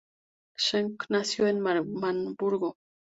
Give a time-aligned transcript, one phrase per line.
[0.57, 2.75] Schenck nació en Marburgo.